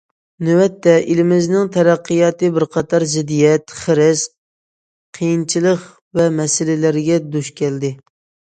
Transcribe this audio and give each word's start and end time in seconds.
نۆۋەتتە، 0.45 0.93
ئېلىمىزنىڭ 1.09 1.67
تەرەققىياتى 1.75 2.49
بىر 2.55 2.65
قاتار 2.77 3.05
زىددىيەت، 3.13 3.75
خىرىس، 3.81 4.23
قىيىنچىلىق 5.19 5.85
ۋە 6.21 6.27
مەسىلىلەرگە 6.41 7.21
دۇچ 7.37 7.57
كەلدى. 7.63 7.97